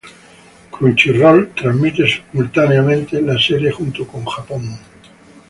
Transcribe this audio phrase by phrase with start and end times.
[0.71, 4.65] Crunchyroll transmite simultáneamente la serie junto con Japón.